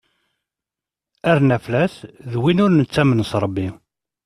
Arnaflas 1.31 1.95
d 2.31 2.33
win 2.41 2.63
ur 2.65 2.71
nettamen 2.73 3.25
s 3.29 3.31
Rebbi. 3.43 3.67